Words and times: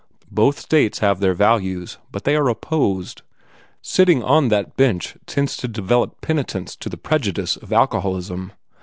Both 0.31 0.57
states 0.59 0.97
have 0.97 1.19
their 1.19 1.35
values, 1.35 1.99
but 2.11 2.23
they 2.23 2.35
are 2.35 2.49
opposed. 2.49 3.21
Sitting 3.83 4.23
on 4.23 4.47
that 4.47 4.75
bench 4.75 5.15
tends 5.27 5.55
to 5.57 5.67
develop 5.67 6.21
penitence 6.21 6.75
to 6.77 6.89
the 6.89 6.97
prejudice 6.97 7.55
of 7.55 7.71
alcoholism. 7.71 8.51